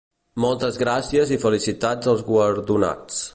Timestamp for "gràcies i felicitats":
0.83-2.13